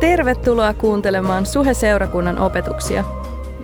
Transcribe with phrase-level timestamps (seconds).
[0.00, 3.04] Tervetuloa kuuntelemaan Suhe-seurakunnan opetuksia.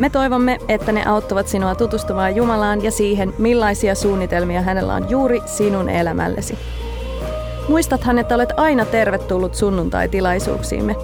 [0.00, 5.40] Me toivomme, että ne auttavat sinua tutustumaan Jumalaan ja siihen, millaisia suunnitelmia hänellä on juuri
[5.46, 6.58] sinun elämällesi.
[7.68, 10.96] Muistathan, että olet aina tervetullut sunnuntai-tilaisuuksiimme.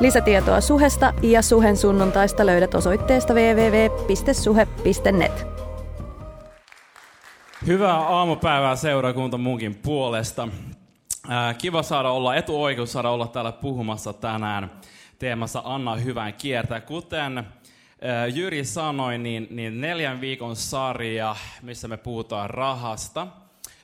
[0.00, 4.26] Lisätietoa Suhesta ja Suhen sunnuntaista löydät osoitteesta www.suhe.net.
[7.66, 10.48] Hyvää aamupäivää seurakunta munkin puolesta.
[11.58, 14.70] Kiva saada olla, etuoikeus saada olla täällä puhumassa tänään
[15.18, 16.80] teemassa Anna hyvän kiertää.
[16.80, 17.46] Kuten
[18.34, 23.26] Jyri sanoi, niin, niin neljän viikon sarja, missä me puhutaan rahasta.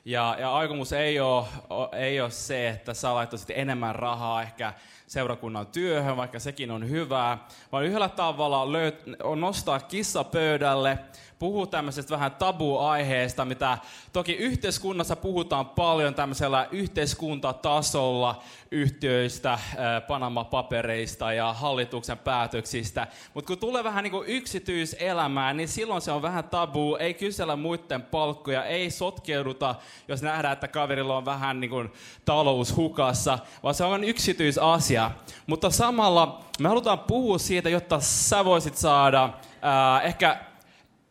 [0.05, 1.45] Ja, ja aikomus ei ole,
[1.91, 4.73] ei ole se, että sä laittaisit enemmän rahaa ehkä
[5.07, 7.37] seurakunnan työhön, vaikka sekin on hyvää,
[7.71, 10.97] vaan yhdellä tavalla löyt, on nostaa kissa pöydälle,
[11.41, 13.77] puhuu tämmöisestä vähän tabu-aiheesta, mitä
[14.13, 19.59] toki yhteiskunnassa puhutaan paljon tämmöisellä yhteiskuntatasolla yhtiöistä,
[20.07, 23.07] Panama-papereista ja hallituksen päätöksistä.
[23.33, 27.55] Mutta kun tulee vähän niin kuin yksityiselämään, niin silloin se on vähän tabu, ei kysellä
[27.55, 29.75] muiden palkkoja, ei sotkeuduta,
[30.07, 31.91] jos nähdään, että kaverilla on vähän niin kuin
[32.25, 35.11] talous hukassa, vaan se on yksityisasia.
[35.47, 40.50] Mutta samalla me halutaan puhua siitä, jotta sä voisit saada äh, ehkä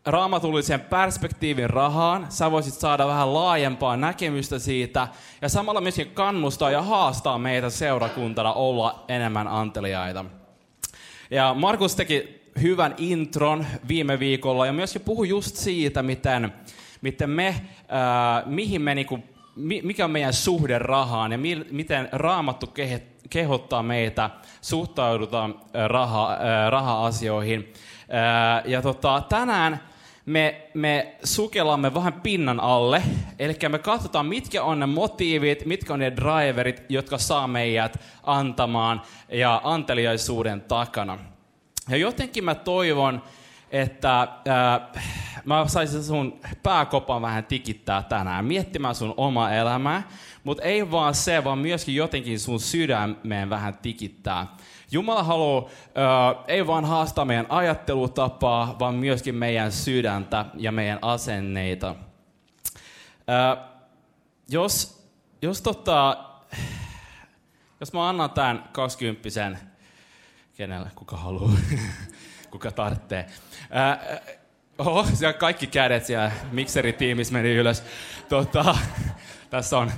[0.07, 5.09] raamatullisen perspektiivin rahaan, sä voisit saada vähän laajempaa näkemystä siitä
[5.43, 10.25] ja samalla myöskin kannustaa ja haastaa meitä seurakuntana olla enemmän anteliaita.
[11.31, 16.53] Ja Markus teki hyvän intron viime viikolla ja myöskin puhui just siitä, miten,
[17.01, 17.57] miten me, äh,
[18.47, 19.19] mihin me niinku,
[19.83, 22.73] mikä on meidän suhde rahaan ja mi, miten raamattu
[23.31, 26.39] kehottaa meitä suhtaudutaan raha, äh,
[26.71, 27.73] raha-asioihin.
[28.03, 29.90] Äh, ja tota, tänään
[30.27, 33.03] me, me sukellamme vähän pinnan alle,
[33.39, 39.03] eli me katsotaan, mitkä on ne motiivit, mitkä on ne driverit, jotka saa meidät antamaan
[39.29, 41.19] ja anteliaisuuden takana.
[41.89, 43.23] Ja jotenkin mä toivon,
[43.71, 45.05] että äh,
[45.45, 50.03] mä saisin sun pääkopan vähän tikittää tänään, miettimään sun oma elämää,
[50.45, 54.57] mutta ei vaan se, vaan myöskin jotenkin sun sydämeen vähän tikittää.
[54.93, 61.95] Jumala haluaa äh, ei vaan haastaa meidän ajattelutapaa, vaan myöskin meidän sydäntä ja meidän asenneita.
[63.31, 63.65] Äh,
[64.49, 65.05] jos,
[65.43, 66.25] jos, tota,
[67.81, 69.29] jos mä annan tämän 20
[70.57, 71.53] kenelle, kuka haluaa,
[72.51, 73.27] kuka tarvitsee.
[73.77, 74.21] Äh,
[74.79, 77.83] oho, siellä kaikki kädet siellä mikseritiimissä meni ylös.
[78.29, 78.77] Tota,
[79.51, 79.93] tässä on,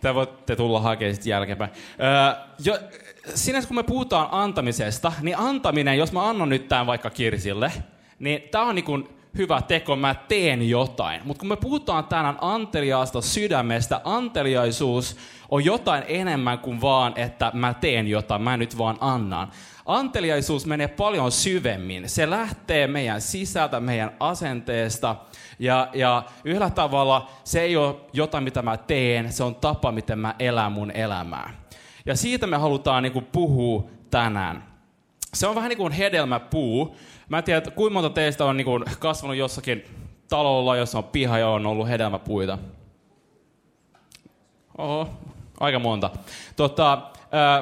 [0.00, 1.70] te voitte tulla hakemaan sitten jälkeenpäin.
[1.70, 2.78] Äh, jo,
[3.34, 7.72] sinänsä kun me puhutaan antamisesta, niin antaminen, jos mä annan nyt tämän vaikka Kirsille,
[8.18, 9.08] niin tämä on niin
[9.38, 11.20] hyvä teko, mä teen jotain.
[11.24, 15.16] Mutta kun me puhutaan tänään anteliaasta sydämestä, anteliaisuus
[15.48, 19.50] on jotain enemmän kuin vaan, että mä teen jotain, mä nyt vaan annan.
[19.86, 22.08] Anteliaisuus menee paljon syvemmin.
[22.08, 25.16] Se lähtee meidän sisältä, meidän asenteesta.
[25.58, 30.18] Ja, ja yhdellä tavalla se ei ole jotain, mitä mä teen, se on tapa, miten
[30.18, 31.50] mä elän mun elämää.
[32.06, 34.64] Ja siitä me halutaan niin kuin puhua tänään.
[35.34, 36.96] Se on vähän niin kuin hedelmäpuu.
[37.28, 39.84] Mä en tiedä, kuinka monta teistä on niin kuin kasvanut jossakin
[40.28, 42.58] talolla, jossa on piha ja on ollut hedelmäpuita.
[44.78, 45.08] Oho,
[45.60, 46.10] aika monta.
[46.56, 47.02] Tota,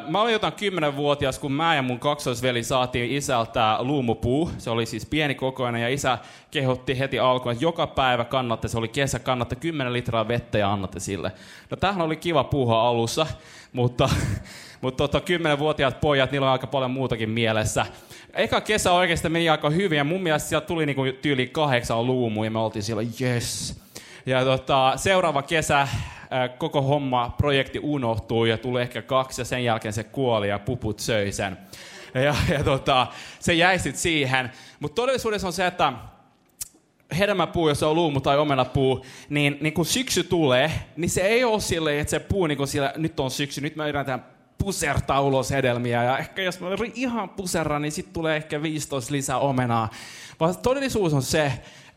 [0.09, 4.51] mä olin jotain kymmenenvuotias, kun mä ja mun kaksoisveli saatiin isältä luumupuu.
[4.59, 6.19] Se oli siis pieni kokoinen ja isä
[6.51, 10.73] kehotti heti alkuun, että joka päivä kannatte, se oli kesä, kannatte 10 litraa vettä ja
[10.73, 11.33] annatte sille.
[11.71, 13.27] No tämähän oli kiva puuha alussa,
[13.73, 14.09] mutta,
[14.83, 17.87] mutta tota, kymmenenvuotiaat pojat, niillä on aika paljon muutakin mielessä.
[18.35, 22.45] Eka kesä oikeasti meni aika hyvin ja mun mielestä sieltä tuli niinku tyyli kahdeksan luumu
[22.45, 23.81] ja me oltiin siellä, yes.
[24.27, 25.89] Ja tota, seuraava kesä
[26.59, 31.01] koko homma, projekti unohtui ja tuli ehkä kaksi ja sen jälkeen se kuoli ja puput
[31.01, 31.59] söi sen.
[32.15, 33.07] Ja, ja tota,
[33.41, 34.51] se jäi sitten siihen.
[34.81, 35.93] Mutta todellisuudessa on se, että
[37.19, 41.61] hedelmäpuu, jos on luumu tai omenapuu, niin, niin kun syksy tulee, niin se ei ole
[41.61, 44.25] silleen, että se puu niin kun siellä, nyt on syksy, nyt me yritetään
[44.59, 46.05] pusertaa ulos hedelmiä.
[46.05, 49.91] Ja ehkä jos mä ihan puserran, niin sitten tulee ehkä 15 lisää omenaa.
[50.41, 51.53] Vaan todellisuus on se,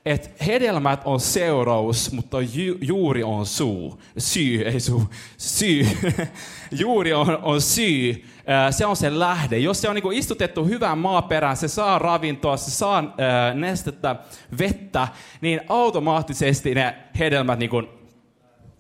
[0.05, 4.01] että hedelmät on seuraus, mutta ju, juuri on suu.
[4.17, 5.03] Syy, ei suu.
[5.37, 5.87] Syy.
[6.71, 8.25] juuri on, on syy.
[8.71, 9.57] Se on se lähde.
[9.57, 13.15] Jos se on niin istutettu hyvään maaperään, se saa ravintoa, se saa
[13.53, 14.15] nestettä,
[14.59, 15.07] vettä,
[15.41, 17.69] niin automaattisesti ne hedelmät niin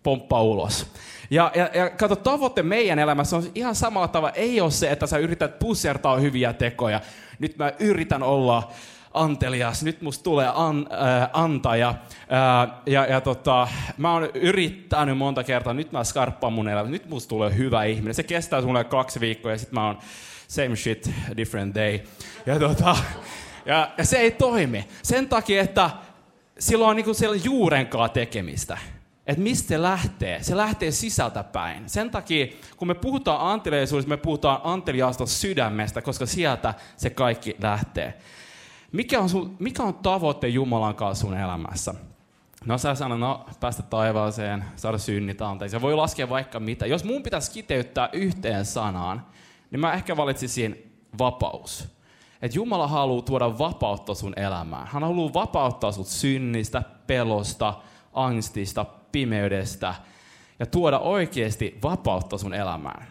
[0.03, 0.87] pomppaa ulos.
[1.29, 4.35] Ja, ja, ja kato, tavoite meidän elämässä on ihan samalla tavalla.
[4.35, 7.01] Ei ole se, että sä yrität pusertaa hyviä tekoja.
[7.39, 8.71] Nyt mä yritän olla
[9.13, 11.89] antelias, nyt musta tulee an, äh, antaja.
[11.89, 13.67] Äh, ja ja tota,
[13.97, 18.13] mä oon yrittänyt monta kertaa, nyt mä skarppaan mun elämä, nyt musta tulee hyvä ihminen.
[18.13, 19.97] Se kestää sulle kaksi viikkoa ja sitten mä oon
[20.47, 21.99] same shit, different day.
[22.45, 22.95] Ja, tota,
[23.65, 24.87] ja, ja se ei toimi.
[25.03, 25.89] Sen takia, että
[26.59, 28.77] sillä on niinku siellä juurenkaan tekemistä.
[29.27, 30.43] Että mistä se lähtee?
[30.43, 31.89] Se lähtee sisältä päin.
[31.89, 32.47] Sen takia,
[32.77, 38.13] kun me puhutaan anteliaisuudesta, me puhutaan anteliaasta sydämestä, koska sieltä se kaikki lähtee.
[38.91, 41.93] Mikä on, sun, mikä on tavoite Jumalan kanssa sun elämässä?
[42.65, 45.75] No sä sanot, no päästä taivaaseen, saada synnit anteeksi.
[45.75, 46.85] Ja voi laskea vaikka mitä.
[46.85, 49.25] Jos mun pitäisi kiteyttää yhteen sanaan,
[49.71, 51.87] niin mä ehkä valitsisin vapaus.
[52.41, 54.87] Että Jumala haluaa tuoda vapautta sun elämään.
[54.87, 57.73] Hän haluaa vapauttaa sut synnistä, pelosta,
[58.13, 59.95] angstista, pimeydestä
[60.59, 63.07] ja tuoda oikeasti vapautta sun elämään.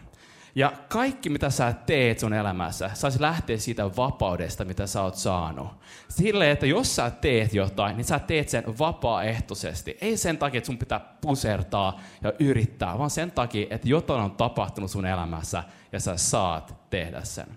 [0.55, 5.67] Ja kaikki, mitä sä teet sun elämässä, saisi lähteä siitä vapaudesta, mitä sä oot saanut.
[6.09, 9.97] Sille, että jos sä teet jotain, niin sä teet sen vapaaehtoisesti.
[10.01, 14.31] Ei sen takia, että sun pitää pusertaa ja yrittää, vaan sen takia, että jotain on
[14.31, 17.47] tapahtunut sun elämässä ja sä saat tehdä sen.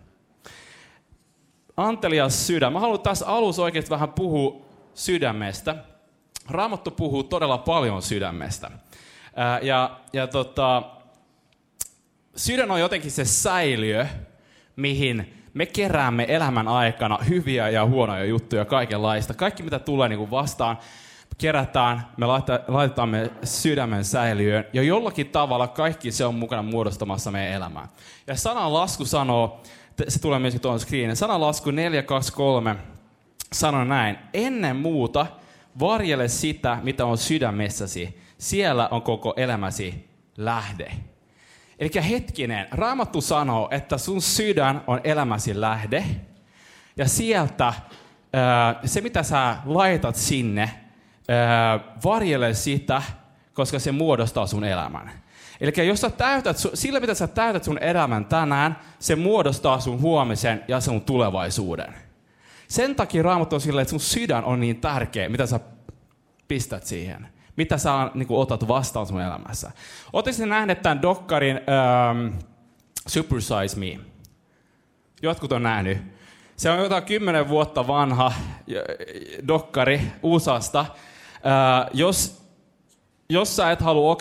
[1.76, 2.72] Antelias sydän.
[2.72, 5.76] Mä haluan tässä alussa oikeasti vähän puhua sydämestä.
[6.50, 8.70] Raamattu puhuu todella paljon sydämestä.
[9.62, 10.82] ja, ja tota,
[12.36, 14.06] sydän on jotenkin se säiliö,
[14.76, 19.34] mihin me keräämme elämän aikana hyviä ja huonoja juttuja kaikenlaista.
[19.34, 20.78] Kaikki mitä tulee niin kuin vastaan,
[21.38, 22.26] kerätään, me
[22.68, 27.88] laitetaan me sydämen säiliöön, ja jollakin tavalla kaikki se on mukana muodostamassa meidän elämää.
[28.26, 29.62] Ja sanan lasku sanoo,
[30.08, 32.76] se tulee myöskin tuon screenin, sanan lasku 423
[33.52, 35.26] sanoo näin, ennen muuta
[35.80, 40.92] varjele sitä, mitä on sydämessäsi, siellä on koko elämäsi lähde.
[41.82, 46.04] Eli hetkinen, Raamattu sanoo, että sun sydän on elämäsi lähde,
[46.96, 47.72] ja sieltä
[48.84, 50.70] se, mitä sä laitat sinne,
[52.04, 53.02] varjele sitä,
[53.54, 55.10] koska se muodostaa sun elämän.
[55.60, 60.64] Eli jos sä täytät, sillä mitä sä täytät sun elämän tänään, se muodostaa sun huomisen
[60.68, 61.94] ja sun tulevaisuuden.
[62.68, 65.60] Sen takia Raamattu on silleen, että sun sydän on niin tärkeä, mitä sä
[66.48, 67.28] pistät siihen.
[67.62, 69.70] Mitä sä niin kuin, otat vastaan sun elämässä.
[70.12, 72.32] Oletteko nähneet tämän dokkarin um,
[73.06, 74.00] Super Size Me?
[75.22, 75.98] Jotkut on nähnyt.
[76.56, 78.32] Se on jotain kymmenen vuotta vanha
[79.48, 80.80] dokkari USAsta.
[80.80, 82.42] Uh, jos,
[83.28, 84.16] jos sä et halua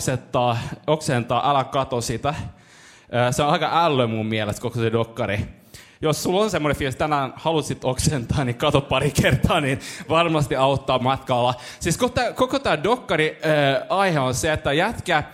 [0.87, 2.29] oksentaa, älä kato sitä.
[2.29, 5.60] Uh, se on aika ällö mun mielestä koko se dokkari
[6.01, 10.99] jos sulla on semmoinen fiilis, tänään halusit oksentaa, niin kato pari kertaa, niin varmasti auttaa
[10.99, 11.53] matkalla.
[11.79, 15.25] Siis koko tämä, koko tämä dokkari äh, aihe on se, että jätkä äh,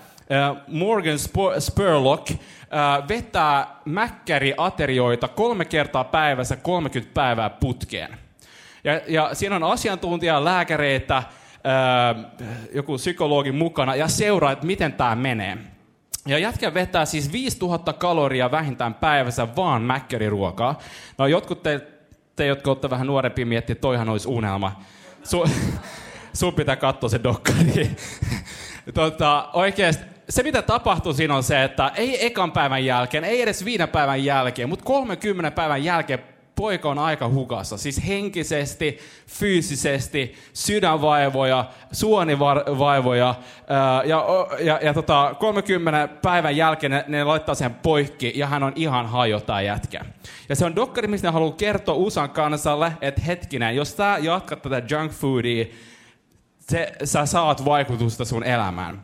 [0.68, 1.20] Morgan
[1.60, 2.38] Spurlock äh,
[3.08, 8.18] vetää mäkkäriaterioita kolme kertaa päivässä 30 päivää putkeen.
[8.84, 11.26] Ja, ja siinä on asiantuntija, lääkäreitä, äh,
[12.74, 15.58] joku psykologi mukana ja seuraa, että miten tämä menee.
[16.28, 20.80] Ja jätkä vetää siis 5000 kaloria vähintään päivässä vaan mäkkäriruokaa.
[21.18, 21.82] No jotkut te,
[22.36, 24.82] te jotka olette vähän nuorempia, miettiä, että toihan olisi unelma.
[25.24, 25.46] Su,
[26.40, 27.96] sun pitää katsoa se dokkari.
[28.94, 33.66] tota, oikeasti, se mitä tapahtuu siinä on se, että ei ekan päivän jälkeen, ei edes
[33.66, 37.78] viiden päivän jälkeen, mutta 30 päivän jälkeen poika on aika hukassa.
[37.78, 43.36] Siis henkisesti, fyysisesti, sydänvaivoja, suonivaivoja.
[44.06, 44.26] ja,
[44.60, 49.06] ja, ja tota, 30 päivän jälkeen ne, ne laittaa sen poikki ja hän on ihan
[49.06, 50.06] hajota jätkä.
[50.50, 54.82] Ja se on dokkari, mistä haluaa kertoa USAn kansalle, että hetkinen, jos sä jatkat tätä
[54.90, 55.66] junk foodia,
[56.60, 59.02] se, sä saat vaikutusta sun elämään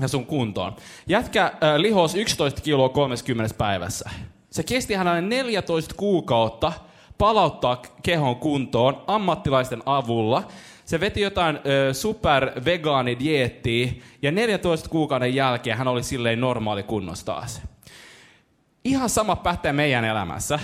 [0.00, 0.76] ja sun kuntoon.
[1.06, 4.10] Jätkä äh, lihos 11 kiloa 30 päivässä.
[4.50, 6.72] Se kesti hänelle 14 kuukautta
[7.18, 10.48] palauttaa kehon kuntoon ammattilaisten avulla.
[10.84, 17.26] Se veti jotain ö, super vegaanidieettiä ja 14 kuukauden jälkeen hän oli silleen normaali kunnossa
[17.26, 17.62] taas.
[18.84, 20.58] Ihan sama pätee meidän elämässä.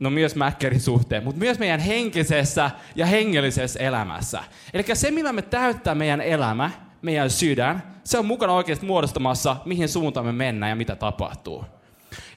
[0.00, 4.44] No myös Mäkkärin suhteen, mutta myös meidän henkisessä ja hengellisessä elämässä.
[4.74, 6.70] Eli se, millä me täyttää meidän elämä,
[7.02, 11.64] meidän sydän, se on mukana oikeasti muodostamassa, mihin suuntaan me mennään ja mitä tapahtuu.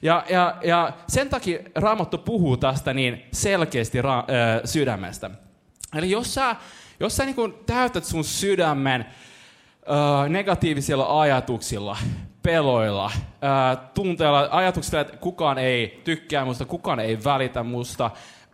[0.02, 5.30] Ja, ja, ja sen takia Raamattu puhuu tästä niin selkeästi ra- äh, sydämestä.
[5.96, 6.56] Eli jos sä,
[7.00, 11.96] jos sä niin täytät sun sydämen äh, negatiivisilla ajatuksilla,
[12.42, 18.10] peloilla, äh, tunteilla, ajatuksilla, että kukaan ei tykkää musta, kukaan ei välitä musta,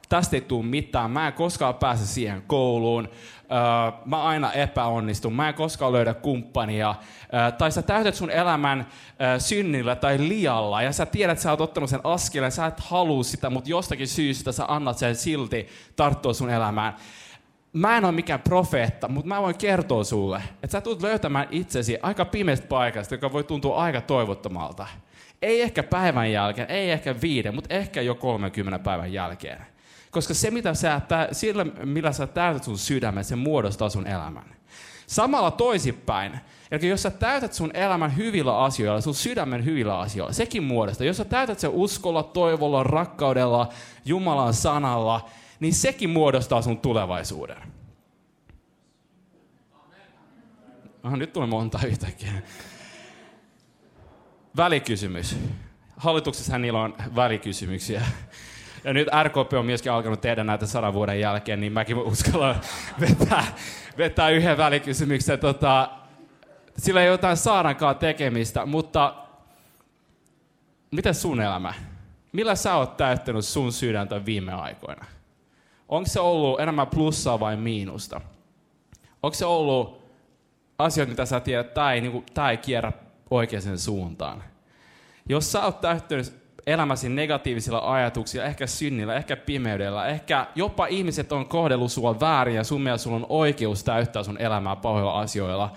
[0.09, 3.09] tästä ei tule mitään, mä en koskaan pääse siihen kouluun,
[3.53, 8.81] äh, mä aina epäonnistun, mä en koskaan löydä kumppania, äh, tai sä täytät sun elämän
[8.81, 8.87] äh,
[9.39, 13.23] synnillä tai lialla, ja sä tiedät, että sä oot ottanut sen askeleen, sä et halua
[13.23, 16.97] sitä, mutta jostakin syystä sä annat sen silti tarttua sun elämään.
[17.73, 21.99] Mä en ole mikään profeetta, mutta mä voin kertoa sulle, että sä tulet löytämään itsesi
[22.03, 24.87] aika pimeästä paikasta, joka voi tuntua aika toivottomalta.
[25.43, 29.72] Ei ehkä päivän jälkeen, ei ehkä viiden, mutta ehkä jo 30 päivän jälkeen.
[30.13, 31.01] Koska se, mitä sä,
[31.33, 34.57] sillä, millä sä täytät sun sydämen, se muodostaa sun elämän.
[35.07, 36.41] Samalla toisinpäin.
[36.71, 41.07] Eli jos sä täytät sun elämän hyvillä asioilla, sun sydämen hyvillä asioilla, sekin muodostaa.
[41.07, 43.69] Jos sä täytät sen uskolla, toivolla, rakkaudella,
[44.05, 45.29] Jumalan sanalla,
[45.61, 47.63] niin sekin muodostaa sun tulevaisuuden.
[51.03, 52.33] Aha, nyt tulee monta yhtäkkiä.
[54.57, 55.37] Välikysymys.
[55.97, 58.03] Hallituksessa niillä on välikysymyksiä.
[58.85, 62.61] Ja nyt RKP on myöskin alkanut tehdä näitä sadan vuoden jälkeen, niin mäkin uskallan
[63.01, 63.45] vetää,
[63.99, 65.39] vetää yhden välikysymyksen.
[65.39, 65.91] Tota,
[66.79, 69.15] sillä ei ole jotain saarankaan tekemistä, mutta
[70.91, 71.75] miten sun elämä?
[72.33, 75.05] Millä sä oot täyttänyt sun sydäntä viime aikoina?
[75.89, 78.21] Onko se ollut enemmän plussaa vai miinusta?
[79.23, 80.03] Onko se ollut
[80.79, 82.93] asioita, mitä sä tiedät, ei, niin kuin, ei kierrä
[83.31, 84.45] oikeaan suuntaan?
[85.29, 91.47] Jos sä oot täyttänyt elämäsi negatiivisilla ajatuksilla, ehkä synnillä, ehkä pimeydellä, ehkä jopa ihmiset on
[91.47, 95.73] kohdellut sua väärin ja sun mielestä sulla on oikeus täyttää sun elämää pahoilla asioilla.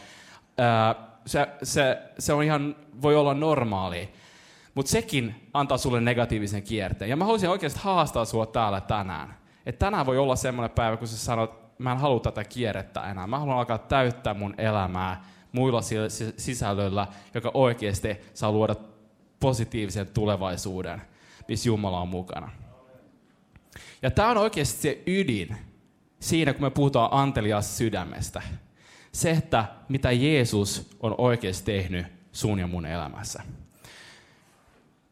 [1.26, 4.10] se, se, se on ihan, voi olla normaali.
[4.76, 7.10] Mutta sekin antaa sulle negatiivisen kierteen.
[7.10, 9.38] Ja mä haluaisin oikeasti haastaa sua täällä tänään.
[9.66, 13.28] Että tänään voi olla semmoinen päivä, kun sä sanot, mä en halua tätä kierrettä enää.
[13.28, 15.82] Mä haluan alkaa täyttää mun elämää muilla
[16.38, 18.76] sisällöillä, joka oikeasti saa luoda
[19.40, 21.02] positiivisen tulevaisuuden,
[21.48, 22.52] missä Jumala on mukana.
[24.02, 25.58] Ja tämä on oikeasti se ydin
[26.20, 28.42] siinä, kun me puhutaan anteliaasta sydämestä.
[29.12, 33.44] Se, että mitä Jeesus on oikeasti tehnyt sun ja mun elämässä.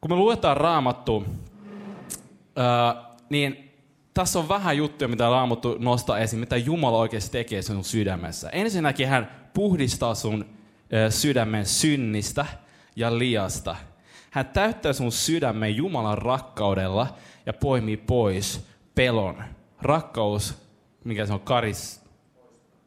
[0.02, 1.26] Kun me luetaan raamattu,
[3.30, 3.72] niin
[4.14, 8.50] tässä on vähän juttuja, mitä Raamattu nostaa esiin, mitä Jumala oikeasti tekee sun sydämessä.
[8.50, 10.46] Ensinnäkin hän puhdistaa sun
[11.10, 12.46] sydämen synnistä
[12.96, 13.76] ja liasta–
[14.34, 17.08] hän täyttää sun sydämen Jumalan rakkaudella
[17.46, 19.44] ja poimii pois pelon.
[19.82, 20.56] Rakkaus,
[21.04, 22.04] mikä se on karis,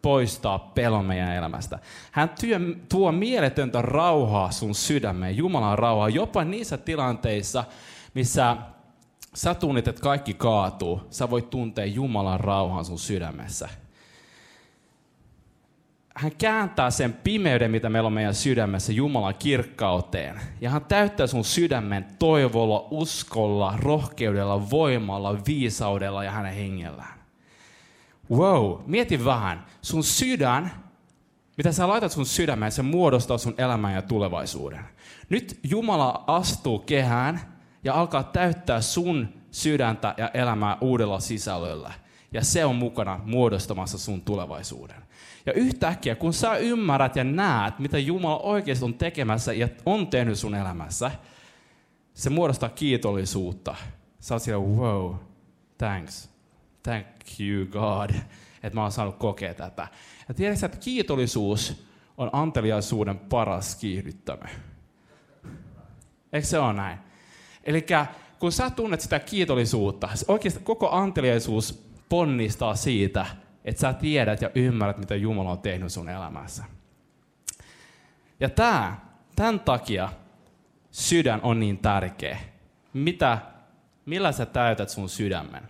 [0.02, 1.78] poistaa pelon meidän elämästä.
[2.12, 7.64] Hän työ, tuo mieletöntä rauhaa sun sydämeen, Jumalan rauhaa, jopa niissä tilanteissa,
[8.14, 8.56] missä
[9.34, 11.00] sä tunnet, että kaikki kaatuu.
[11.10, 13.68] Sä voit tuntea Jumalan rauhan sun sydämessä
[16.16, 20.40] hän kääntää sen pimeyden, mitä meillä on meidän sydämessä, Jumalan kirkkauteen.
[20.60, 27.20] Ja hän täyttää sun sydämen toivolla, uskolla, rohkeudella, voimalla, viisaudella ja hänen hengellään.
[28.30, 29.66] Wow, mieti vähän.
[29.82, 30.72] Sun sydän,
[31.56, 34.84] mitä sä laitat sun sydämeen, se muodostaa sun elämän ja tulevaisuuden.
[35.28, 37.40] Nyt Jumala astuu kehään
[37.84, 41.92] ja alkaa täyttää sun sydäntä ja elämää uudella sisällöllä.
[42.32, 45.05] Ja se on mukana muodostamassa sun tulevaisuuden.
[45.46, 50.38] Ja yhtäkkiä, kun sä ymmärrät ja näet, mitä Jumala oikeasti on tekemässä ja on tehnyt
[50.38, 51.10] sun elämässä,
[52.14, 53.74] se muodostaa kiitollisuutta.
[54.20, 55.14] Sä oot siellä, wow,
[55.78, 56.30] thanks,
[56.82, 57.06] thank
[57.40, 58.10] you God,
[58.62, 59.88] että mä oon saanut kokea tätä.
[60.28, 64.48] Ja tiedätkö, että kiitollisuus on anteliaisuuden paras kiihdyttämä.
[66.32, 66.98] Eikö se ole näin?
[67.64, 67.86] Eli
[68.38, 73.26] kun sä tunnet sitä kiitollisuutta, oikeasti koko anteliaisuus ponnistaa siitä,
[73.66, 76.64] että sä tiedät ja ymmärrät, mitä Jumala on tehnyt sun elämässä.
[78.40, 78.96] Ja tämä,
[79.36, 80.08] tämän takia
[80.90, 82.38] sydän on niin tärkeä.
[82.92, 83.38] Mitä,
[84.06, 85.62] millä sä täytät sun sydämen?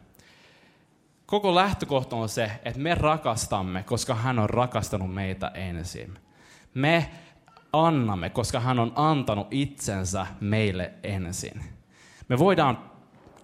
[1.26, 6.18] Koko lähtökohta on se, että me rakastamme, koska hän on rakastanut meitä ensin.
[6.74, 7.10] Me
[7.72, 11.64] annamme, koska hän on antanut itsensä meille ensin.
[12.28, 12.90] Me voidaan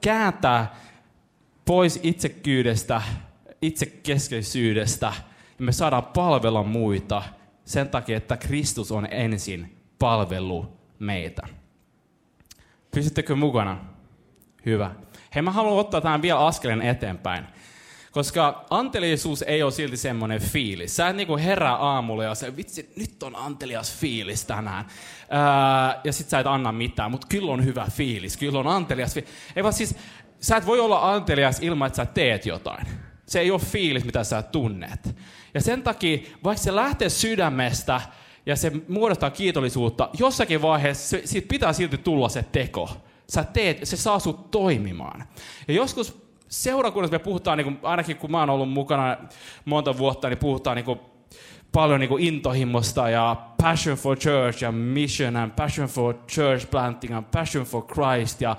[0.01, 0.75] kääntää
[1.65, 3.03] pois itsekyydestä
[3.63, 5.13] itsekeskeisyydestä
[5.59, 7.23] ja me saadaan palvella muita
[7.65, 11.43] sen takia, että Kristus on ensin palvelu meitä.
[12.95, 13.79] Pysyttekö mukana?
[14.67, 14.91] Hyvä.
[15.35, 17.45] Hei, mä haluan ottaa tähän vielä askeleen eteenpäin.
[18.13, 20.97] Koska anteliaisuus ei ole silti semmoinen fiilis.
[20.97, 24.85] Sä et niinku herää aamulla ja se, vitsi, nyt on antelias fiilis tänään.
[25.31, 29.15] Ää, ja sit sä et anna mitään, mutta kyllä on hyvä fiilis, kyllä on antelias
[29.15, 29.31] fiilis.
[29.57, 29.95] Ei vaan siis,
[30.41, 32.87] sä et voi olla antelias ilman, että sä teet jotain.
[33.33, 35.17] Se ei ole fiilis, mitä sä tunnet.
[35.55, 38.01] Ja sen takia, vaikka se lähtee sydämestä
[38.47, 42.91] ja se muodostaa kiitollisuutta, jossakin vaiheessa siitä pitää silti tulla se teko.
[43.29, 45.25] Sä teet, se saa sut toimimaan.
[45.69, 49.17] Ja joskus seurakunnassa me puhutaan, niin kuin, ainakin kun mä oon ollut mukana
[49.65, 51.01] monta vuotta, niin puhutaan niin kuin,
[51.73, 57.17] paljon niin kuin intohimosta ja passion for church ja mission and passion for church planting
[57.17, 58.57] and passion for Christ ja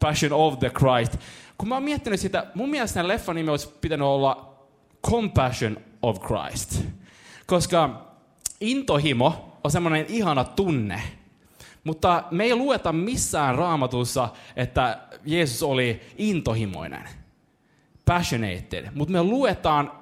[0.00, 1.18] passion of the Christ.
[1.60, 4.54] Kun mä oon miettinyt sitä, mun mielestä leffan nimi olisi pitänyt olla
[5.06, 6.82] Compassion of Christ.
[7.46, 8.06] Koska
[8.60, 11.02] intohimo on semmoinen ihana tunne,
[11.84, 17.08] mutta me ei lueta missään raamatussa, että Jeesus oli intohimoinen,
[18.04, 18.88] passionated.
[18.94, 19.92] Mutta me luetaan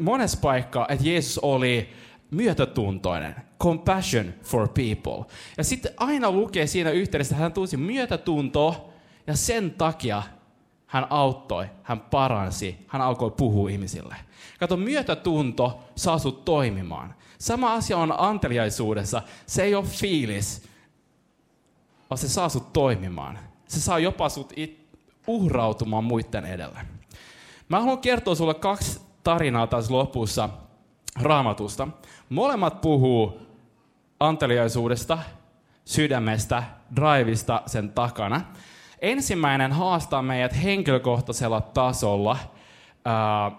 [0.00, 1.88] monessa paikkaa, että Jeesus oli
[2.30, 5.34] myötätuntoinen, compassion for people.
[5.56, 8.88] Ja sitten aina lukee siinä yhteydessä, että hän tunsi myötätuntoa
[9.26, 10.22] ja sen takia
[10.88, 14.16] hän auttoi, hän paransi, hän alkoi puhua ihmisille.
[14.60, 17.14] Kato, myötätunto saa sut toimimaan.
[17.38, 19.22] Sama asia on anteliaisuudessa.
[19.46, 20.68] Se ei ole fiilis,
[22.10, 23.38] vaan se saa sut toimimaan.
[23.68, 24.88] Se saa jopa sut it-
[25.26, 26.78] uhrautumaan muiden edelle.
[27.68, 30.48] Mä haluan kertoa sulle kaksi tarinaa tässä lopussa
[31.20, 31.88] raamatusta.
[32.28, 33.40] Molemmat puhuu
[34.20, 35.18] anteliaisuudesta,
[35.84, 36.62] sydämestä,
[36.96, 38.40] drivista sen takana.
[39.00, 42.36] Ensimmäinen haastaa meidät henkilökohtaisella tasolla
[43.04, 43.50] ää,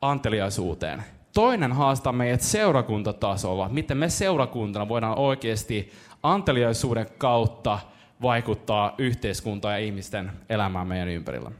[0.00, 1.02] anteliaisuuteen.
[1.34, 7.78] Toinen haastaa meidät seurakuntatasolla, miten me seurakuntana voidaan oikeasti anteliaisuuden kautta
[8.22, 11.50] vaikuttaa yhteiskuntaan ja ihmisten elämään meidän ympärillä.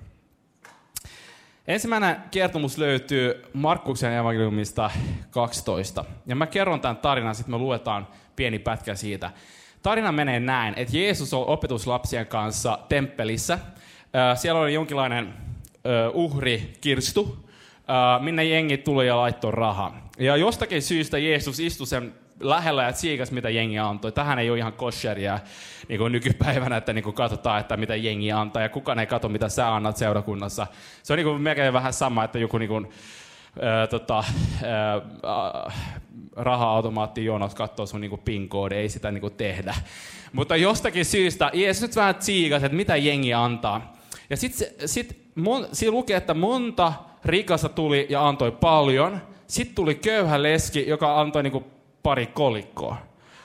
[1.68, 4.90] Ensimmäinen kertomus löytyy Markkuksen evankeliumista
[5.30, 6.04] 12.
[6.26, 9.30] Ja mä kerron tämän tarinan, sitten me luetaan pieni pätkä siitä.
[9.82, 13.58] Tarina menee näin, että Jeesus on opetuslapsien kanssa temppelissä.
[14.34, 15.34] Siellä oli jonkinlainen
[16.12, 17.48] uhri kirstu,
[18.20, 20.08] minne jengi tuli ja laittoi rahaa.
[20.18, 24.12] Ja jostakin syystä Jeesus istui sen lähellä ja tsiikas, mitä jengi antoi.
[24.12, 25.40] Tähän ei ole ihan kosheria
[25.88, 29.28] niin kuin nykypäivänä, että niin kuin katsotaan, että mitä jengi antaa, ja kukaan ei katso,
[29.28, 30.66] mitä sä annat seurakunnassa.
[31.02, 32.90] Se on niin kuin melkein vähän sama, että joku niin kuin,
[33.90, 34.24] tota,
[34.64, 35.72] ää,
[36.36, 39.74] raha-automaatti jonot katsoo sun niin pin koodi, ei sitä niin kuin tehdä.
[40.32, 43.96] Mutta jostakin syystä Jeesus nyt vähän tsiikas, että mitä jengi antaa.
[44.30, 46.92] Ja sitten sit, mon, siinä lukee, että monta
[47.24, 49.20] rikasta tuli ja antoi paljon.
[49.46, 51.64] Sitten tuli köyhä leski, joka antoi niin kuin
[52.02, 52.96] pari kolikkoa.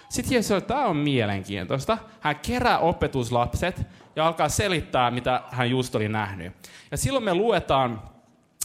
[0.10, 1.98] Sitten Jeesus sanoi, tämä on mielenkiintoista.
[2.20, 3.82] Hän kerää opetuslapset
[4.16, 6.54] ja alkaa selittää, mitä hän just oli nähnyt.
[6.92, 8.02] Ja silloin me luetaan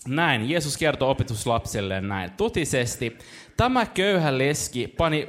[0.08, 0.50] näin.
[0.50, 2.30] Jeesus kertoo opetuslapselle näin.
[2.30, 3.18] Totisesti,
[3.56, 5.28] tämä köyhä leski pani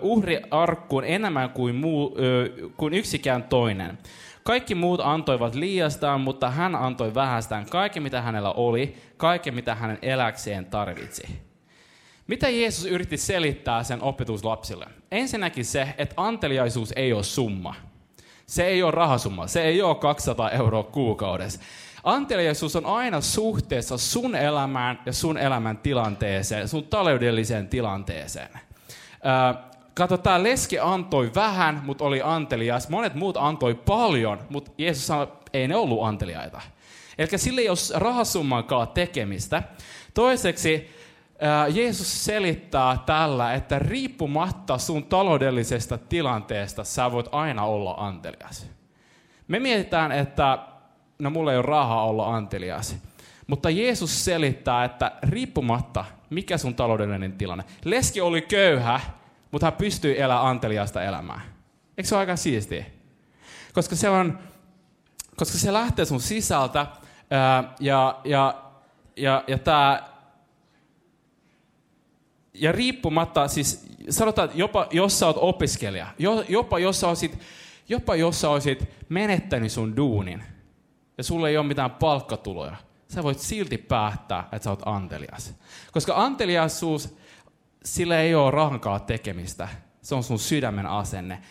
[0.00, 3.98] uhriarkkuun enemmän kuin, muu, ö, kuin yksikään toinen.
[4.42, 9.98] Kaikki muut antoivat liiastaan, mutta hän antoi vähästään kaiken, mitä hänellä oli, kaiken, mitä hänen
[10.02, 11.22] eläkseen tarvitsi.
[12.26, 14.86] Mitä Jeesus yritti selittää sen opetuslapsille?
[15.10, 17.74] Ensinnäkin se, että anteliaisuus ei ole summa.
[18.46, 19.46] Se ei ole rahasumma.
[19.46, 21.60] Se ei ole 200 euroa kuukaudessa.
[22.04, 28.50] Anteliaisuus on aina suhteessa sun elämään ja sun elämän tilanteeseen, sun taloudelliseen tilanteeseen.
[29.94, 32.88] kato, tämä leski antoi vähän, mutta oli antelias.
[32.88, 36.60] Monet muut antoi paljon, mutta Jeesus sanoi, ei ne ollut anteliaita.
[37.18, 39.62] Eli sillä ei ole rahasummankaan tekemistä.
[40.14, 40.90] Toiseksi,
[41.74, 48.66] Jeesus selittää tällä, että riippumatta sun taloudellisesta tilanteesta sä voit aina olla antelias.
[49.48, 50.58] Me mietitään, että
[51.18, 52.96] no mulla ei ole rahaa olla antelias.
[53.46, 57.64] Mutta Jeesus selittää, että riippumatta mikä sun taloudellinen tilanne.
[57.84, 59.00] Leski oli köyhä,
[59.50, 61.40] mutta hän pystyy elämään anteliasta elämää.
[61.98, 62.84] Eikö se ole aika siistiä?
[63.72, 64.38] Koska se, on,
[65.36, 66.86] koska se lähtee sun sisältä
[67.30, 68.62] ää, ja, ja,
[69.16, 70.02] ja, ja tämä
[72.54, 76.06] ja riippumatta, siis sanotaan, että jopa jos sä oot opiskelija,
[76.48, 77.38] jopa jos sä olisit,
[77.88, 80.42] jopa jos sä olisit menettänyt sun duunin,
[81.22, 82.76] ja sulla ei ole mitään palkkatuloja,
[83.08, 85.54] sä voit silti päättää, että sä oot antelias.
[85.92, 87.16] Koska anteliaisuus,
[87.84, 89.68] sillä ei ole rahankaan tekemistä.
[90.02, 91.42] Se on sun sydämen asenne.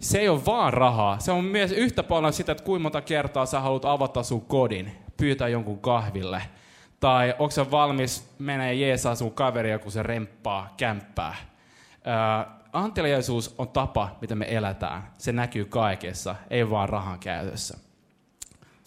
[0.00, 1.18] Se ei ole vaan rahaa.
[1.18, 4.92] Se on myös yhtä paljon sitä, että kuinka monta kertaa sä haluat avata sun kodin,
[5.16, 6.42] pyytää jonkun kahville–
[7.00, 11.34] tai onko se valmis menee jeesaa sun kaveria, kun se remppaa kämppää.
[12.04, 15.02] Ää, anteliaisuus on tapa, mitä me eletään.
[15.18, 17.78] Se näkyy kaikessa, ei vaan rahan käytössä.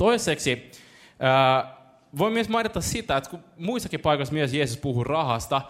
[0.04, 0.72] Toiseksi,
[1.20, 1.78] ää,
[2.18, 5.62] voi myös mainita sitä, että kun muissakin paikoissa myös Jeesus puhuu rahasta,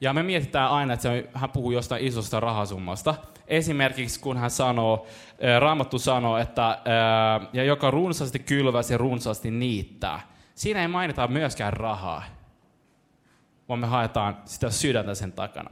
[0.00, 3.14] ja me mietitään aina, että hän puhuu jostain isosta rahasummasta.
[3.46, 5.06] Esimerkiksi kun hän sanoo,
[5.58, 6.78] Raamattu sanoo, että
[7.52, 10.20] ja joka runsaasti kylvää, se runsaasti niittää.
[10.54, 12.24] Siinä ei mainita myöskään rahaa,
[13.68, 15.70] vaan me haetaan sitä sydäntä sen takana.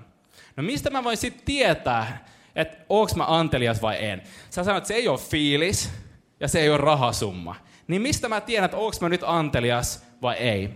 [0.56, 2.24] No mistä mä voin sitten tietää,
[2.56, 4.22] että onko mä antelias vai en?
[4.50, 5.92] Sä sanoit, että se ei ole fiilis
[6.40, 7.56] ja se ei ole rahasumma.
[7.88, 10.70] Niin mistä mä tiedän, että onko mä nyt antelias vai ei?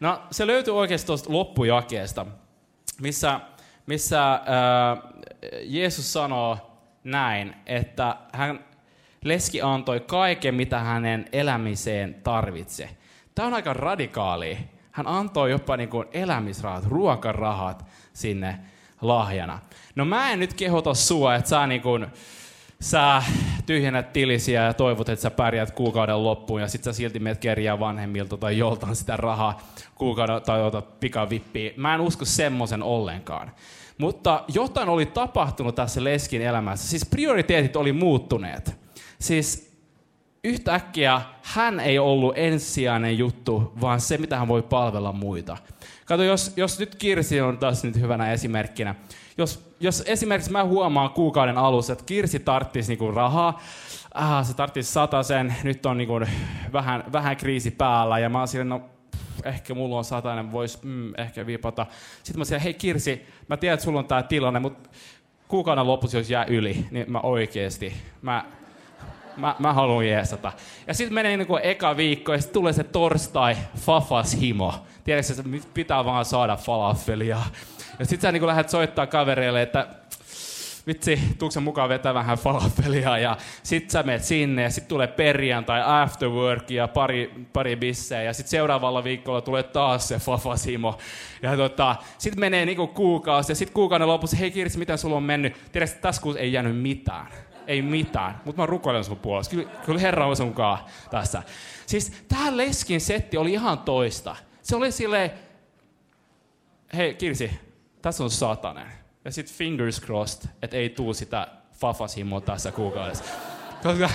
[0.00, 2.26] No, se löytyy oikeasti tuosta loppujakeesta,
[3.00, 3.40] missä,
[3.86, 4.40] missä äh,
[5.62, 8.64] Jeesus sanoo näin, että hän,
[9.24, 12.88] leski antoi kaiken, mitä hänen elämiseen tarvitse.
[13.34, 14.58] Tämä on aika radikaali.
[14.90, 18.58] Hän antoi jopa niin kuin elämisrahat, ruokarahat sinne
[19.00, 19.58] lahjana.
[19.94, 22.06] No mä en nyt kehota sua, että sä, niin kuin,
[22.80, 23.22] sä
[23.66, 27.80] tyhjennät tilisiä ja toivot, että sä pärjät kuukauden loppuun ja sit sä silti meet kerjää
[27.80, 29.60] vanhemmilta tai joltain sitä rahaa
[29.94, 31.72] kuukauden tai otat pikavippiä.
[31.76, 33.52] Mä en usko semmoisen ollenkaan.
[33.98, 36.88] Mutta jotain oli tapahtunut tässä leskin elämässä.
[36.88, 38.76] Siis prioriteetit oli muuttuneet.
[39.18, 39.70] Siis
[40.44, 45.56] yhtäkkiä hän ei ollut ensisijainen juttu, vaan se, mitä hän voi palvella muita.
[46.04, 48.94] Kato, jos, jos nyt Kirsi on taas nyt hyvänä esimerkkinä.
[49.38, 53.60] Jos, jos esimerkiksi mä huomaan kuukauden alussa, että Kirsi tarttisi niinku rahaa,
[54.14, 56.20] ah, se tarttisi sen, nyt on niinku
[56.72, 58.82] vähän, vähän kriisi päällä, ja mä oon silleen, no
[59.44, 61.86] ehkä mulla on satainen, voisi mm, ehkä viipata.
[62.22, 64.88] Sitten mä sanoin, hei Kirsi, mä tiedän, että sulla on tämä tilanne, mutta
[65.48, 68.44] kuukauden lopussa, jos jää yli, niin mä oikeesti, mä,
[69.36, 70.52] mä, mä haluan jeesata.
[70.86, 74.74] Ja sitten menee niin kuin eka viikko, ja sitten tulee se torstai, fafas himo.
[75.04, 77.38] Tiedätkö, että pitää vaan saada falafelia.
[78.00, 79.86] Ja sitten sä niin lähdet soittaa kavereille, että
[80.86, 85.82] vitsi, tuuksen mukaan vetää vähän falafelia ja sit sä menet sinne ja sit tulee perjantai,
[86.02, 90.98] after work ja pari, pari bissejä ja sit seuraavalla viikolla tulee taas se fafasimo.
[91.42, 95.22] Ja tota, sit menee niinku kuukausi ja sit kuukauden lopussa, hei Kirsi, mitä sulla on
[95.22, 95.56] mennyt?
[95.72, 97.26] Tiedätkö, tässä kuussa ei jäänyt mitään.
[97.66, 99.56] Ei mitään, mutta mä rukoilen sun puolesta.
[99.56, 100.78] Kyllä, kyllä Herra on sunkaan
[101.10, 101.42] tässä.
[101.86, 104.36] Siis tää leskin setti oli ihan toista.
[104.62, 105.30] Se oli silleen,
[106.96, 107.50] hei Kirsi,
[108.02, 108.92] tässä on satanen
[109.24, 113.24] ja sitten fingers crossed, että ei tuu sitä fafasimoa tässä kuukaudessa.
[113.82, 114.10] Koska,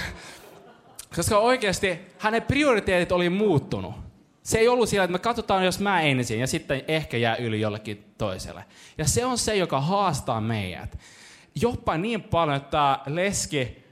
[1.16, 3.96] koska oikeasti hänen prioriteetit oli muuttunut.
[4.44, 7.62] Se ei ollut siellä, että me katsotaan, jos mä ensin, ja sitten ehkä jää yli
[7.62, 8.66] jollekin toiselle.
[8.98, 10.98] Ja se on se, joka haastaa meidät.
[11.62, 13.84] Jopa niin paljon, että tämä leski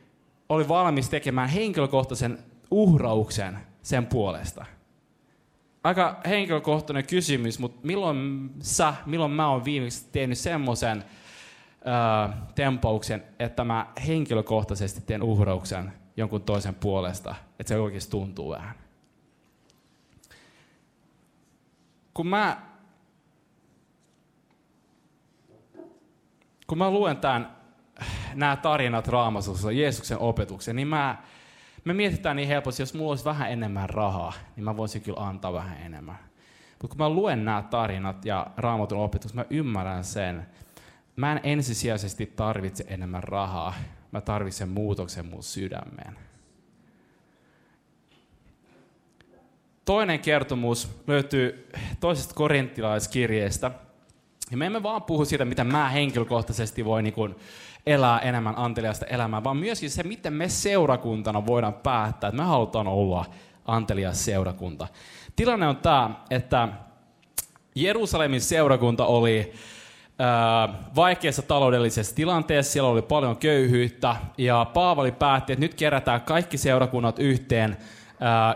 [0.50, 2.40] oli valmis tekemään henkilökohtaisen
[2.72, 4.66] uhrauksen sen puolesta.
[5.84, 11.04] Aika henkilökohtainen kysymys, mutta milloin sä, milloin mä oon viimeksi tehnyt semmoisen
[12.56, 18.76] tempauksen, että mä henkilökohtaisesti teen uhrauksen jonkun toisen puolesta, että se oikeasti tuntuu vähän.
[22.14, 22.62] Kun mä,
[26.68, 27.58] kun mä luen tämän,
[28.34, 31.24] nämä tarinat Raamasussa, Jeesuksen opetuksen, niin mä,
[31.86, 35.54] me mietitään niin helposti, jos mulla olisi vähän enemmän rahaa, niin mä voisin kyllä antaa
[35.54, 36.20] vähän enemmän.
[36.82, 40.48] Mutta kun mä luen nämä tarinat ja raamatun opetukset, mä ymmärrän sen.
[41.16, 43.74] Mä en ensisijaisesti tarvitse enemmän rahaa,
[44.12, 46.18] mä tarvitsen muutoksen mun sydämeen.
[49.86, 51.70] Toinen kertomus löytyy
[52.00, 53.72] toisesta korinttilaiskirjeestä.
[54.52, 57.36] Ja me emme vaan puhu siitä, mitä mä henkilökohtaisesti voin niin
[57.86, 62.88] elää enemmän anteliasta elämää, vaan myöskin se, miten me seurakuntana voidaan päättää, että me halutaan
[62.88, 63.26] olla
[63.66, 64.88] antelias seurakunta.
[65.36, 66.68] Tilanne on tämä, että
[67.76, 69.54] Jerusalemin seurakunta oli
[70.96, 77.20] vaikeassa taloudellisessa tilanteessa, siellä oli paljon köyhyyttä, ja Paavali päätti, että nyt kerätään kaikki seurakunnat
[77.20, 77.78] yhteen,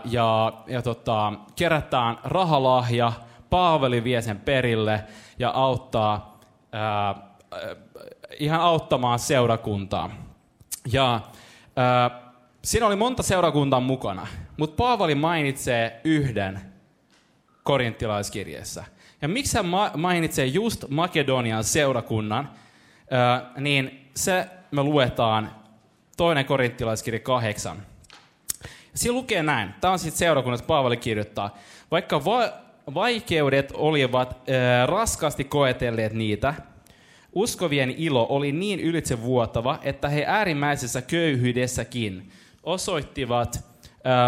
[0.04, 3.12] ja, ja tota, kerätään rahalahja,
[3.50, 5.04] Paavali vie sen perille
[5.38, 6.40] ja auttaa
[6.72, 7.14] ää,
[8.38, 10.10] ihan auttamaan seurakuntaa.
[10.92, 12.20] Ja äh,
[12.64, 16.60] siinä oli monta seurakuntaa mukana, mutta Paavali mainitsee yhden
[17.62, 18.84] korinttilaiskirjeessä.
[19.22, 22.50] Ja miksi hän ma- mainitsee just Makedonian seurakunnan,
[23.12, 25.50] äh, niin se me luetaan
[26.16, 27.76] toinen korinttilaiskirja kahdeksan.
[28.94, 29.74] Siinä lukee näin.
[29.80, 31.56] Tämä on sitten seurakunnassa Paavali kirjoittaa.
[31.90, 32.52] Vaikka va-
[32.94, 36.54] vaikeudet olivat äh, raskaasti koetelleet niitä,
[37.32, 42.30] Uskovien ilo oli niin ylitsevuotava, että he äärimmäisessä köyhyydessäkin
[42.62, 43.64] osoittivat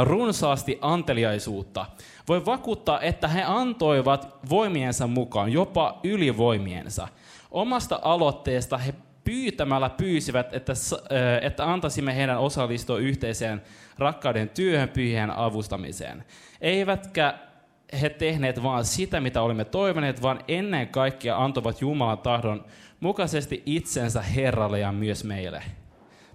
[0.04, 1.86] runsaasti anteliaisuutta.
[2.28, 7.08] Voi vakuuttaa, että he antoivat voimiensa mukaan, jopa ylivoimiensa.
[7.50, 10.72] Omasta aloitteesta he pyytämällä pyysivät, että,
[11.42, 13.62] että antaisimme heidän osallistua yhteiseen
[13.98, 16.24] rakkauden työhön pyhien avustamiseen.
[16.60, 17.34] Eivätkä
[18.02, 22.64] he tehneet vain sitä, mitä olimme toivoneet, vaan ennen kaikkea antoivat Jumalan tahdon
[23.00, 25.62] mukaisesti itsensä Herralle ja myös meille.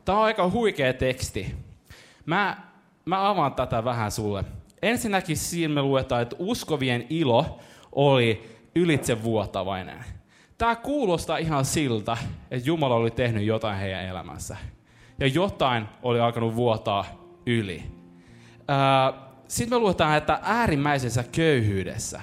[0.06, 1.56] Tämä on aika huikea teksti.
[2.26, 2.58] Mä,
[3.06, 4.44] mä avaan tätä vähän sulle.
[4.82, 7.60] Ensinnäkin siinä me luetaan, että uskovien ilo
[7.92, 10.06] oli ylitsevuotavainen.
[10.58, 12.18] Tämä kuulostaa ihan siltä,
[12.52, 14.58] että Jumala oli tehnyt jotain heidän elämässä.
[15.20, 17.06] Ja jotain oli alkanut vuotaa
[17.46, 17.84] yli.
[19.48, 22.22] Sitten me luetaan, että äärimmäisessä köyhyydessä.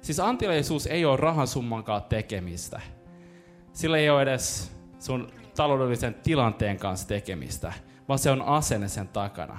[0.00, 2.80] Siis anteliaisuus ei ole rahan summankaan tekemistä.
[3.72, 7.72] Sillä ei ole edes sun taloudellisen tilanteen kanssa tekemistä,
[8.08, 9.58] vaan se on asenne sen takana.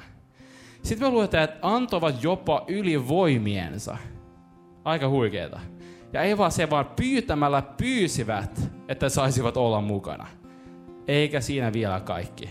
[0.83, 3.97] Sitten me luetaan, että antovat jopa yli voimiensa.
[4.83, 5.59] Aika huikeeta.
[6.13, 10.27] Ja ei vaan se, vaan pyytämällä pyysivät, että saisivat olla mukana.
[11.07, 12.49] Eikä siinä vielä kaikki.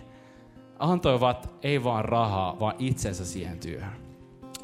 [0.79, 3.92] Antoivat ei vaan rahaa, vaan itsensä siihen työhön.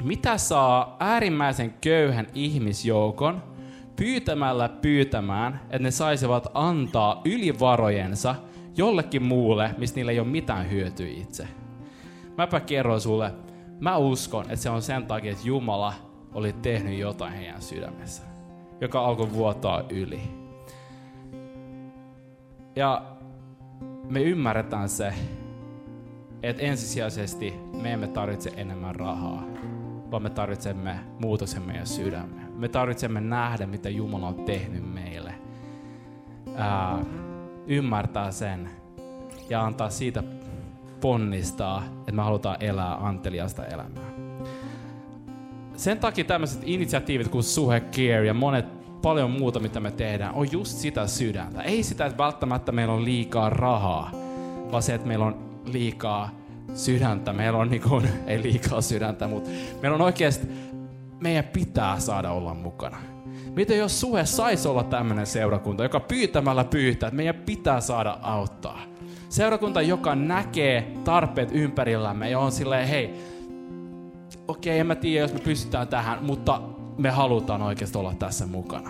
[0.03, 3.56] Mitä saa äärimmäisen köyhän ihmisjoukon
[3.97, 8.35] pyytämällä pyytämään, että ne saisivat antaa ylivarojensa
[8.77, 11.47] jollekin muulle, mistä niillä ei ole mitään hyötyä itse?
[12.37, 13.33] Mäpä kerron sulle,
[13.79, 15.93] mä uskon, että se on sen takia, että Jumala
[16.33, 18.23] oli tehnyt jotain heidän sydämessä,
[18.81, 20.21] joka alkoi vuotaa yli.
[22.75, 23.05] Ja
[24.09, 25.13] me ymmärretään se,
[26.43, 29.43] että ensisijaisesti me emme tarvitse enemmän rahaa,
[30.11, 32.46] vaan me tarvitsemme muutoksen meidän sydämme.
[32.57, 35.33] Me tarvitsemme nähdä, mitä Jumala on tehnyt meille.
[36.55, 37.05] Ää,
[37.67, 38.69] ymmärtää sen
[39.49, 40.23] ja antaa siitä
[41.01, 44.09] ponnistaa, että me halutaan elää anteliasta elämää.
[45.75, 48.65] Sen takia tämmöiset initiatiivit kuin Suhe Care ja monet
[49.01, 51.61] paljon muuta, mitä me tehdään, on just sitä sydäntä.
[51.61, 54.11] Ei sitä, että välttämättä meillä on liikaa rahaa,
[54.71, 56.29] vaan se, että meillä on liikaa
[56.73, 57.33] sydäntä.
[57.33, 59.49] Meillä on niin kuin, ei liikaa sydäntä, mutta
[59.81, 60.47] meillä on oikeasti,
[61.19, 62.97] meidän pitää saada olla mukana.
[63.55, 68.79] Miten jos Suhe saisi olla tämmöinen seurakunta, joka pyytämällä pyytää, että meidän pitää saada auttaa.
[69.29, 73.13] Seurakunta, joka näkee tarpeet ympärillämme ja on silleen, hei,
[74.47, 76.61] okei, okay, en mä tiedä, jos me pystytään tähän, mutta
[76.97, 78.89] me halutaan oikeasti olla tässä mukana.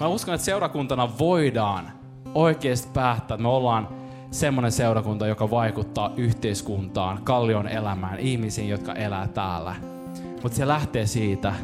[0.00, 1.90] Mä uskon, että seurakuntana voidaan
[2.34, 3.88] oikeasti päättää, että me ollaan
[4.30, 9.74] semmoinen seurakunta, joka vaikuttaa yhteiskuntaan, kallion elämään, ihmisiin, jotka elää täällä.
[10.42, 11.54] Mutta se lähtee siitä,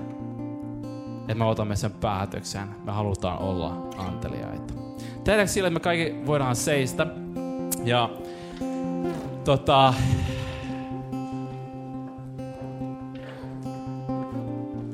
[1.20, 2.68] että me otamme sen päätöksen.
[2.84, 4.74] Me halutaan olla anteliaita.
[5.24, 7.06] Tehdäänkö sille, että me kaikki voidaan seistä.
[7.84, 8.10] Ja
[9.44, 9.94] tota,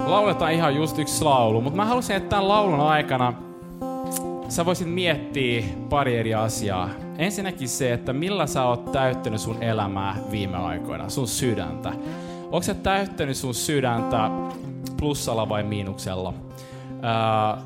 [0.06, 3.32] lauletaan ihan just yksi laulu, mutta mä halusin, että tämän laulun aikana
[4.48, 6.90] sä voisit miettiä pari eri asiaa.
[7.18, 11.92] Ensinnäkin se, että millä sä oot täyttänyt sun elämää viime aikoina, sun sydäntä.
[12.44, 14.30] Onko sä täyttänyt sun sydäntä
[14.96, 16.35] plussalla vai miinuksella?
[17.02, 17.59] Ää,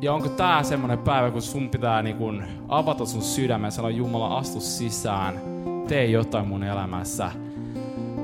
[0.00, 4.38] ja onko tää semmonen päivä, kun sun pitää niin kun avata sun sydämen, sanoa Jumala,
[4.38, 5.40] astu sisään,
[5.88, 7.30] tee jotain mun elämässä.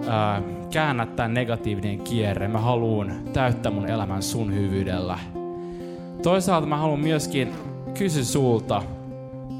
[0.09, 2.49] Ää, käännä tämän negatiivinen kierre.
[2.49, 5.19] Mä haluan täyttää mun elämän sun hyvyydellä.
[6.23, 7.55] Toisaalta mä haluan myöskin
[7.99, 8.83] kysyä sulta,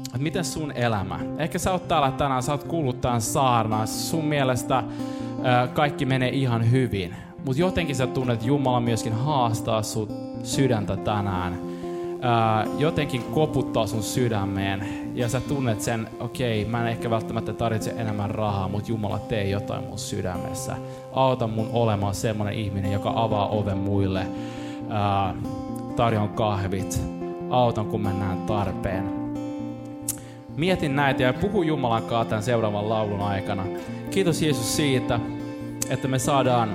[0.05, 1.19] että miten sun elämä?
[1.37, 4.83] Ehkä sä oot täällä tänään, sä oot kuullut tämän saarnan, sun mielestä
[5.73, 7.15] kaikki menee ihan hyvin.
[7.45, 10.11] Mutta jotenkin sä tunnet, että Jumala myöskin haastaa sut
[10.43, 11.59] sydäntä tänään.
[12.21, 17.53] Ää, jotenkin koputtaa sun sydämeen ja sä tunnet sen, okei, okay, mä en ehkä välttämättä
[17.53, 20.75] tarvitse enemmän rahaa, mutta Jumala tee jotain mun sydämessä.
[21.13, 24.27] Auta mun olemaan semmonen ihminen, joka avaa oven muille.
[25.95, 27.01] Tarjon kahvit.
[27.49, 29.22] Autan, kun mä näen tarpeen.
[30.57, 33.65] Mietin näitä ja puhu Jumalan kanssa tämän seuraavan laulun aikana.
[34.11, 35.19] Kiitos Jeesus siitä,
[35.89, 36.69] että me saadaan,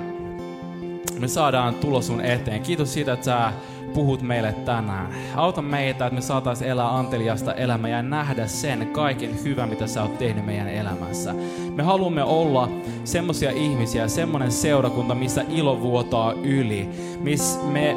[1.19, 2.63] me saadaan tulo sun eteen.
[2.63, 3.53] Kiitos siitä, että sä
[3.95, 5.09] puhut meille tänään.
[5.37, 10.03] Auta meitä, että me saataisiin elää anteliasta elämää ja nähdä sen kaiken hyvän, mitä sä
[10.03, 11.35] oot tehnyt meidän elämässä.
[11.75, 12.69] Me haluamme olla
[13.05, 16.89] semmoisia ihmisiä, semmoinen seurakunta, missä ilo vuotaa yli,
[17.21, 17.97] missä me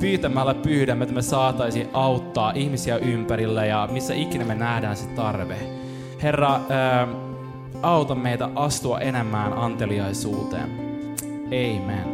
[0.00, 5.56] pyytämällä pyydämme, että me saataisiin auttaa ihmisiä ympärillä ja missä ikinä me nähdään se tarve.
[6.22, 7.08] Herra, ää,
[7.82, 10.84] auta meitä astua enemmän anteliaisuuteen.
[11.46, 12.13] Amen.